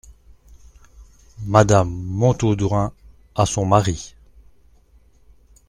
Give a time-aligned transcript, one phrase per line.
[1.45, 2.91] Madame Montaudoin,
[3.35, 4.15] à son mari.